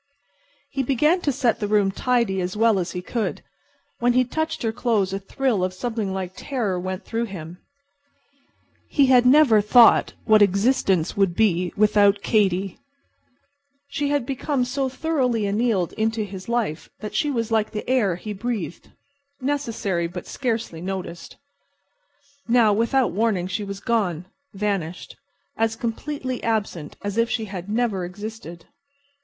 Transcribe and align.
He 0.71 0.81
began 0.81 1.21
to 1.21 1.31
set 1.31 1.59
the 1.59 1.67
rooms 1.67 1.93
tidy 1.93 2.41
as 2.41 2.57
well 2.57 2.79
as 2.79 2.93
he 2.93 3.03
could. 3.03 3.43
When 3.99 4.13
he 4.13 4.23
touched 4.23 4.63
her 4.63 4.71
clothes 4.71 5.13
a 5.13 5.19
thrill 5.19 5.63
of 5.63 5.75
something 5.75 6.11
like 6.11 6.31
terror 6.35 6.79
went 6.79 7.05
through 7.05 7.25
him. 7.25 7.59
He 8.89 9.05
had 9.05 9.27
never 9.27 9.61
thought 9.61 10.13
what 10.25 10.41
existence 10.41 11.15
would 11.15 11.35
be 11.35 11.71
without 11.77 12.23
Katy. 12.23 12.79
She 13.89 14.09
had 14.09 14.25
become 14.25 14.65
so 14.65 14.89
thoroughly 14.89 15.45
annealed 15.45 15.93
into 15.93 16.23
his 16.23 16.49
life 16.49 16.89
that 17.01 17.13
she 17.13 17.29
was 17.29 17.51
like 17.51 17.69
the 17.69 17.87
air 17.87 18.15
he 18.15 18.33
breathed—necessary 18.33 20.07
but 20.07 20.25
scarcely 20.25 20.81
noticed. 20.81 21.37
Now, 22.47 22.73
without 22.73 23.11
warning, 23.11 23.45
she 23.45 23.63
was 23.63 23.79
gone, 23.79 24.25
vanished, 24.55 25.15
as 25.57 25.75
completely 25.75 26.41
absent 26.43 26.95
as 27.03 27.19
if 27.19 27.29
she 27.29 27.45
had 27.45 27.69
never 27.69 28.03
existed. 28.03 28.65